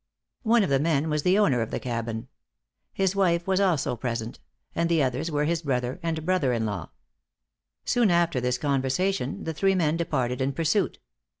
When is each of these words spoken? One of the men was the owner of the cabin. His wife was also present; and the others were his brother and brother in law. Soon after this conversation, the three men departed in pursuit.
One 0.41 0.63
of 0.63 0.71
the 0.71 0.79
men 0.79 1.11
was 1.11 1.21
the 1.21 1.37
owner 1.37 1.61
of 1.61 1.69
the 1.69 1.79
cabin. 1.79 2.27
His 2.91 3.15
wife 3.15 3.45
was 3.45 3.59
also 3.59 3.95
present; 3.95 4.39
and 4.73 4.89
the 4.89 5.03
others 5.03 5.29
were 5.29 5.45
his 5.45 5.61
brother 5.61 5.99
and 6.01 6.25
brother 6.25 6.53
in 6.53 6.65
law. 6.65 6.89
Soon 7.85 8.09
after 8.09 8.41
this 8.41 8.57
conversation, 8.57 9.43
the 9.43 9.53
three 9.53 9.75
men 9.75 9.97
departed 9.97 10.41
in 10.41 10.53
pursuit. 10.53 10.97